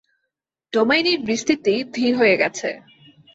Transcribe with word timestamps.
ডোমেইনের 0.73 1.19
বিস্তৃতি 1.21 1.75
ধীর 1.93 2.13
হয়ে 2.17 2.35
গেছে। 2.37 2.69